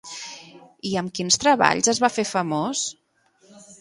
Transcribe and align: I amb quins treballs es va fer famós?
I 0.91 0.93
amb 1.01 1.13
quins 1.19 1.37
treballs 1.43 1.91
es 1.93 2.01
va 2.05 2.11
fer 2.17 2.27
famós? 2.31 2.87